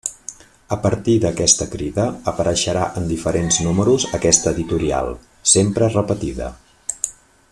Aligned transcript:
A 0.75 0.77
partir 0.85 1.13
d'aquesta 1.25 1.67
crida 1.73 2.05
apareixerà 2.31 2.87
en 3.01 3.05
diferents 3.11 3.61
números 3.67 4.09
aquesta 4.21 4.55
editorial, 4.57 5.13
sempre 5.55 5.93
repetida. 5.97 6.53